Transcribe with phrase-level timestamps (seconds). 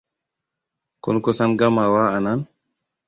[1.03, 2.39] Kun kusan gamawa a nan?